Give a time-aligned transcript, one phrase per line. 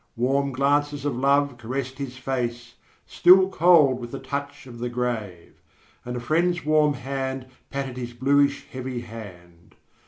[0.15, 2.73] Warm glances of love caressed his face,
[3.05, 5.53] still cold with the touch of the grave;
[6.03, 9.75] and a friend's warm hand patted his bluish, heavy hand.